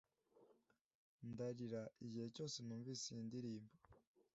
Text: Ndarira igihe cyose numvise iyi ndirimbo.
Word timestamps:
Ndarira 1.31 1.81
igihe 2.05 2.27
cyose 2.35 2.57
numvise 2.61 3.05
iyi 3.11 3.23
ndirimbo. 3.27 3.73